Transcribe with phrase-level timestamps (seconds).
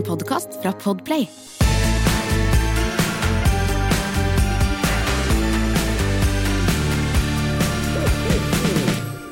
[0.00, 1.28] En podkast fra Podplay.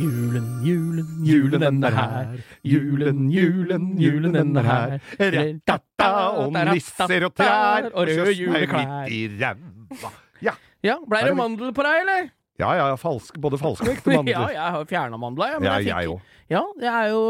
[0.00, 2.28] Julen, julen, julen den er her.
[2.64, 4.94] Julen, julen, julen den er her.
[5.34, 6.08] Ratata
[6.40, 8.86] og nisser og trær Og røde juleklær.
[9.04, 10.12] midt i ræva.
[10.46, 10.54] Ja.
[10.82, 12.30] Ja, Blei det mandel på deg, eller?
[12.60, 15.60] ja, ja, falsk, både falske og ekte Ja, jeg har fjerna mandla, jeg.
[15.60, 16.20] men Ja, jeg fikk- jeg.
[16.50, 17.20] Ja, jeg er jo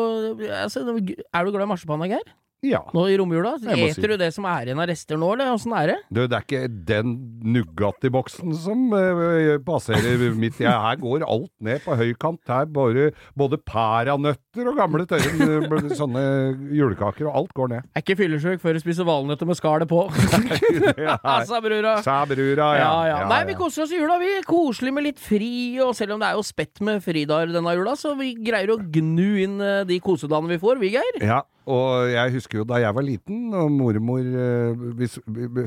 [0.63, 0.81] altså,
[1.35, 2.31] Er du glad i marsipan, Geir?
[2.67, 2.83] Ja.
[2.93, 3.55] Nå i romjula?
[3.57, 5.97] Eter si du det som er igjen av rester nå, eller åssen er det?
[6.13, 7.15] Du, det er ikke den
[7.55, 12.43] Nugatti-boksen som uh, passerer midt i Her går alt ned på høykant.
[12.51, 16.25] Her bare både pæranøtter og gamle tørre eh, sånne
[16.77, 17.89] julekaker, og alt går ned.
[17.97, 20.05] Er ikke fyllesyk før du spiser valnøtter med skallet på.
[21.01, 21.17] Ja,
[21.49, 21.95] Sa brura.
[22.05, 22.85] Sa brura, ja.
[22.85, 23.19] Ja, ja.
[23.31, 24.31] Nei, vi koser oss i jula, vi.
[24.47, 27.97] Koselig med litt fri, og selv om det er jo spett med fridager denne jula,
[27.99, 31.21] så vi greier å gnu inn eh, de kosedagene vi får, vi, Geir.
[31.25, 35.19] Ja, og jeg husker jo da jeg var liten, og mormor eh, hvis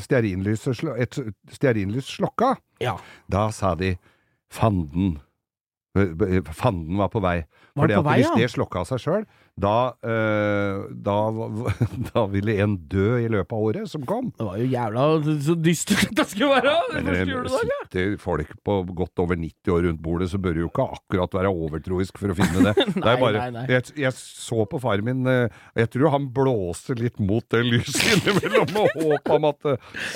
[0.03, 1.19] stearinlyset et
[1.51, 2.95] stearinlys slokka, Ja.
[3.31, 3.95] da sa de
[4.51, 5.19] fanden.
[5.95, 7.43] Eh, Fanden var på vei.
[7.73, 8.35] Var Fordi på vei, hvis ja?
[8.37, 11.15] det slokka av seg sjøl, da, øh, da,
[12.09, 14.31] da ville en dø i løpet av året som kom.
[14.33, 15.03] Det var jo jævla
[15.45, 16.73] så dystert det skulle være!
[16.95, 20.57] Men Første det juledag, sitter folk på godt over 90 år rundt bordet, så bør
[20.57, 22.73] du jo ikke akkurat være overtroisk for å finne det.
[22.95, 23.65] det Nei, er bare, nei, nei.
[23.75, 28.09] Jeg, jeg så på faren min eh, Jeg tror han blåste litt mot det lyset
[28.17, 29.69] innimellom, med håp om at,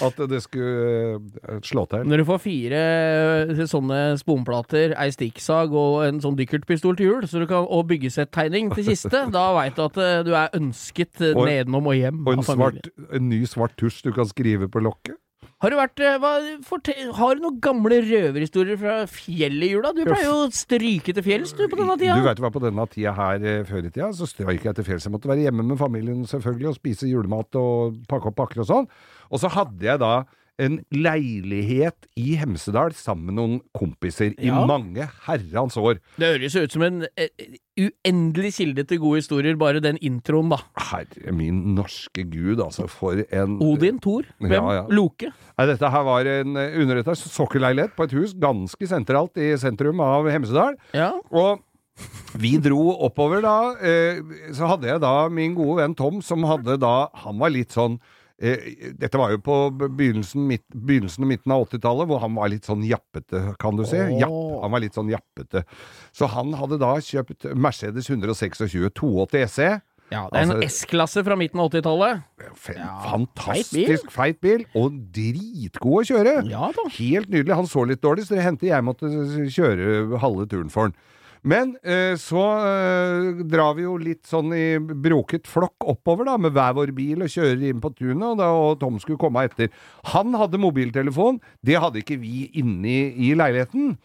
[0.09, 2.09] at det skulle slå til.
[2.09, 2.81] Når du får fire
[3.69, 8.71] sånne sponplater, ei stikksag og en sånn dykkertpistol til jul, så du kan, og byggesettegning
[8.75, 12.21] til kiste, da veit du at eh, du er ønsket eh, Og- nedenom og hjem
[12.27, 15.17] Og en, svart, en ny svart tusj du kan skrive på lokket.
[15.57, 16.31] Har du vært eh, hva,
[16.67, 19.89] fortell, Har du noen gamle røverhistorier fra fjellet i jula?
[19.97, 22.13] Du pleier jo å stryke til fjells du på denne tida.
[22.19, 25.07] Du veit hva, på denne tida her før i tida, så strøyk jeg til fjells.
[25.09, 28.69] Jeg måtte være hjemme med familien selvfølgelig og spise julemat og pakke opp pakker og
[28.69, 28.91] sånn.
[29.33, 30.11] Og så hadde jeg da
[30.59, 34.63] en leilighet i Hemsedal sammen med noen kompiser i Ja.
[34.66, 36.00] mange herrens år.
[36.18, 37.28] Det høres ut som en uh,
[37.78, 40.57] uendelig kilde til gode historier, bare den introen, da.
[40.90, 44.51] Herre min norske gud, altså, for en Odin, Thor, hvem?
[44.57, 44.84] Ja, ja.
[44.90, 45.29] Loke.
[45.57, 50.01] Nei, dette her var en eh, underrettet sokkelleilighet på et hus ganske sentralt i sentrum
[50.01, 50.75] av Hemsedal.
[50.97, 51.12] Ja.
[51.31, 51.62] Og
[52.38, 54.19] vi dro oppover da, eh,
[54.53, 58.00] så hadde jeg da min gode venn Tom, som hadde da, han var litt sånn,
[58.38, 62.68] dette var jo på begynnelsen, midt, begynnelsen og midten av 80-tallet, hvor han var litt
[62.70, 63.98] sånn jappete, kan du si.
[63.98, 64.20] Oh.
[64.22, 65.64] Japp, han var litt sånn jappete.
[66.14, 68.62] Så han hadde da kjøpt Mercedes 126
[68.94, 69.70] 280 SE.
[70.14, 70.28] ja.
[70.31, 72.24] Det er en Altså- S-klasse fra midten av 80-tallet.
[72.78, 76.36] Ja, Fantastisk feit bil, og dritgod å kjøre.
[76.50, 76.72] Ja.
[76.98, 77.56] Helt nydelig.
[77.56, 79.09] Han så litt dårlig, så det hendte jeg måtte
[79.50, 80.96] kjøre halve turen for han.
[81.47, 86.56] Men eh, så eh, drar vi jo litt sånn i broket flokk oppover da, med
[86.56, 89.72] hver vår bil og kjører inn på tunet, og, da, og Tom skulle komme etter.
[90.13, 93.96] Han hadde mobiltelefon, det hadde ikke vi inne i, leiligheten.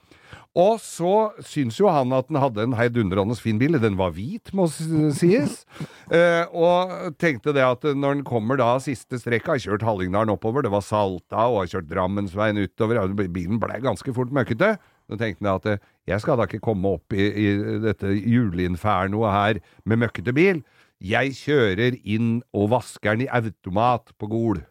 [0.58, 3.78] Og så syns jo han at den hadde en heidundrende fin bil.
[3.80, 5.62] Den var hvit, må sies.
[6.12, 10.60] Eh, og tenkte det at når den kommer da siste strekka, har kjørt Hallingdalen oppover,
[10.60, 13.00] det var Salta, og har kjørt Drammensveien utover,
[13.32, 14.74] bilen ble ganske fort møkkete.
[15.10, 17.48] Så tenkte han at eh, jeg skal da ikke komme opp i, i
[17.82, 20.62] dette juleinfernoet her med møkkete bil.
[21.02, 24.62] Jeg kjører inn og vasker den i automat på Gol.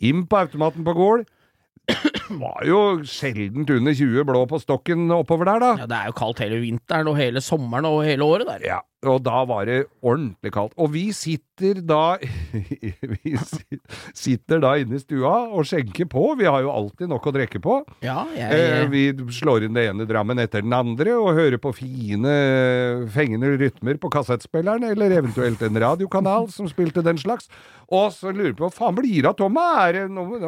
[0.00, 1.26] Inn på automaten på Gol.
[2.30, 5.72] Var jo sjeldent under 20 blå på stokken oppover der, da.
[5.82, 8.66] Ja, det er jo kaldt hele vinteren og hele sommeren og hele året der.
[8.68, 10.74] Ja, og da var det ordentlig kaldt.
[10.76, 12.18] Og vi sitter da
[13.24, 13.32] Vi
[14.16, 16.24] sitter da inne i stua og skjenker på.
[16.40, 17.78] Vi har jo alltid nok å drikke på.
[18.04, 21.72] Ja, jeg, jeg, vi slår inn det ene drammen etter den andre og hører på
[21.76, 22.34] fine,
[23.12, 27.48] fengende rytmer på kassettspilleren, eller eventuelt en radiokanal som spilte den slags.
[27.90, 29.66] Og så lurer vi på faen blir det av Tomma?
[29.88, 30.38] Er det noe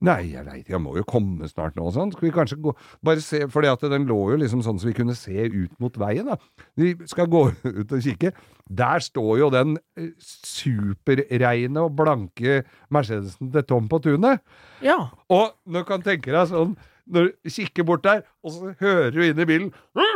[0.00, 2.12] Nei, Nei, veit, jeg må jo komme snart nå og sånn.
[2.12, 5.14] Skal vi kanskje gå Bare se, at den lå jo liksom sånn så vi kunne
[5.16, 6.36] se ut mot veien, da.
[6.76, 7.50] Vi skal gå
[7.80, 8.32] ut og kikke.
[8.68, 14.40] Der står jo den eh, superreine og blanke Mercedesen til Tom på tunet.
[14.84, 15.10] ja.
[15.30, 16.76] Og nå kan tenke deg sånn
[17.10, 19.70] Når du kikker bort der, og så hører du inn i bilen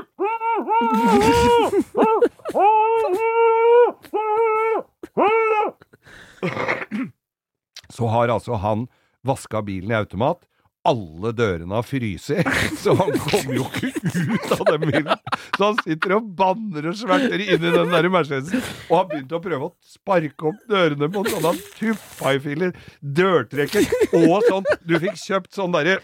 [7.95, 8.87] Så har altså han
[9.27, 10.43] vaska bilen i automat.
[10.85, 12.29] Alle dørene har fryst,
[12.83, 15.23] så han kommer jo ikke ut av den bilen.
[15.57, 18.61] Så han sitter og banner og sverter inn i den der Mercedesen.
[18.91, 23.89] Og har begynt å prøve å sparke opp dørene på sånne tuffa-filer, dørtrekker
[24.21, 24.69] og sånn.
[24.85, 25.97] Du fikk kjøpt sånn derre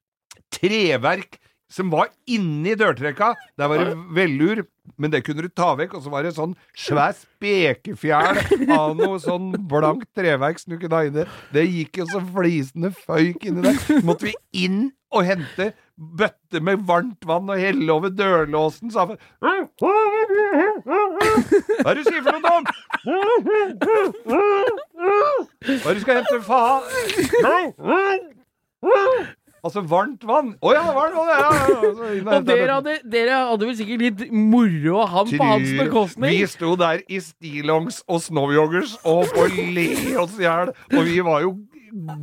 [0.58, 1.40] treverk
[1.72, 3.32] som var inni dørtrekka.
[3.58, 4.62] Der var det vellur,
[4.96, 5.94] men det kunne du ta vekk.
[5.98, 8.34] Og så var det sånn svær spekefjær
[8.76, 11.24] av noe sånn blankt treverk som du kunne ha inni.
[11.54, 13.76] Det gikk jo så flisende føyk inni der.
[13.82, 14.34] Så måtte vi
[14.66, 14.80] inn
[15.14, 15.64] og hente
[15.96, 18.90] bøtte med varmt vann og helle over dørlåsen.
[18.92, 19.48] sa han Hva
[21.88, 22.64] er det du sier for noe, Tom?
[25.66, 26.82] Hva er det du skal hente, faen?
[29.66, 30.52] Altså varmt vann.
[30.62, 31.30] Å ja, varmt vann!
[31.32, 31.92] Ja, ja, ja.
[31.96, 35.72] Så inn Og dere hadde, dere hadde vel sikkert litt moro av han på hans
[35.80, 36.30] bekostning?
[36.36, 39.88] Vi sto der i stillongs og snowyoggers og holdt på å le
[40.22, 41.56] oss i hjel, og vi var jo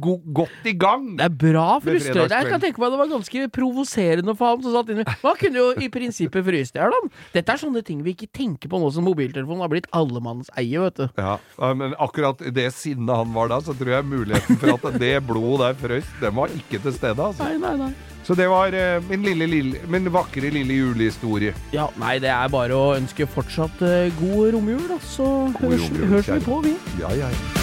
[0.01, 1.07] go godt i gang.
[1.19, 2.39] Det er bra frustrerende.
[2.39, 5.07] Jeg kan tenke meg det var ganske provoserende for ham som satt inne.
[5.23, 7.11] Man kunne jo i prinsippet fryst i hjel, ham.
[7.33, 11.01] Dette er sånne ting vi ikke tenker på nå som mobiltelefonen har blitt allemannseie, vet
[11.01, 11.05] du.
[11.17, 11.37] Ja,
[11.73, 15.15] men akkurat i det sinnet han var da, så tror jeg muligheten for at det
[15.27, 17.29] blodet der frøs, den var ikke til stede.
[17.29, 17.47] Altså.
[17.47, 17.93] Nei, nei, nei.
[18.23, 21.51] Så det var eh, min, lille, lille, min vakre lille julehistorie.
[21.75, 25.01] Ja, nei, det er bare å ønske fortsatt eh, god romjul, da.
[25.03, 25.27] Så
[25.59, 26.77] hørs, romjul, hørs vi på, vi.
[27.03, 27.62] Ja, ja, ja.